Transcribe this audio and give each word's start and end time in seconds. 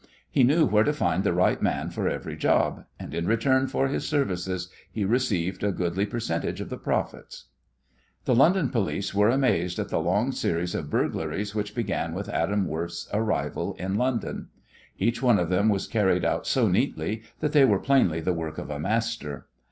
He 0.31 0.43
knew 0.43 0.65
where 0.65 0.83
to 0.83 0.93
find 0.93 1.23
the 1.23 1.31
right 1.31 1.61
man 1.61 1.91
for 1.91 2.09
every 2.09 2.35
job, 2.35 2.85
and 2.99 3.13
in 3.13 3.27
return 3.27 3.67
for 3.67 3.87
his 3.87 4.07
services 4.07 4.67
he 4.91 5.05
received 5.05 5.63
a 5.63 5.71
goodly 5.71 6.07
percentage 6.07 6.59
of 6.59 6.69
the 6.71 6.77
profits. 6.77 7.49
The 8.25 8.33
London 8.33 8.69
police 8.69 9.13
were 9.13 9.29
amazed 9.29 9.77
at 9.77 9.89
the 9.89 9.99
long 9.99 10.31
series 10.31 10.73
of 10.73 10.89
burglaries 10.89 11.53
which 11.53 11.75
began 11.75 12.15
with 12.15 12.29
Adam 12.29 12.65
Worth's 12.67 13.07
arrival 13.13 13.75
in 13.77 13.93
London. 13.95 14.47
Each 14.97 15.21
one 15.21 15.37
of 15.37 15.49
them 15.49 15.69
was 15.69 15.85
carried 15.85 16.25
out 16.25 16.47
so 16.47 16.67
neatly 16.67 17.21
that 17.39 17.51
they 17.51 17.63
were 17.63 17.77
plainly 17.77 18.21
the 18.21 18.33
work 18.33 18.57
of 18.57 18.71
a 18.71 18.79
master. 18.79 19.45